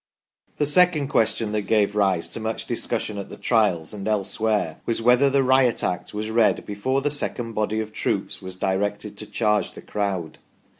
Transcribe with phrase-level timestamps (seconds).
[0.57, 4.99] The second question that gave rise to much discussion at the Trials and elsewhere was
[4.99, 9.27] whether the Riot Act was read before the second body of troops was directed to
[9.27, 10.39] charge the crowd.